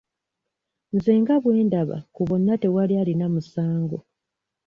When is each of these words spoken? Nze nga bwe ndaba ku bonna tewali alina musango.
Nze 0.95 1.13
nga 1.21 1.35
bwe 1.43 1.57
ndaba 1.67 1.97
ku 2.15 2.21
bonna 2.27 2.53
tewali 2.61 2.93
alina 3.01 3.25
musango. 3.33 3.97